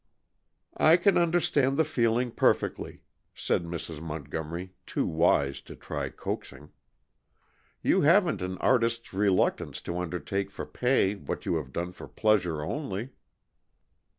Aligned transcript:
"I 0.77 0.97
can 0.97 1.15
understand 1.15 1.77
the 1.77 1.83
feeling 1.83 2.31
perfectly," 2.31 3.03
said 3.35 3.65
Mrs. 3.65 4.01
Montgomery, 4.01 4.73
too 4.87 5.05
wise 5.05 5.61
to 5.61 5.75
try 5.75 6.09
coaxing. 6.09 6.71
"You 7.83 8.01
have 8.01 8.25
an 8.25 8.57
artist's 8.57 9.13
reluctance 9.13 9.79
to 9.81 9.99
undertake 9.99 10.49
for 10.49 10.65
pay 10.65 11.13
what 11.13 11.45
you 11.45 11.53
have 11.57 11.71
done 11.71 11.91
for 11.91 12.07
pleasure 12.07 12.63
only." 12.65 13.11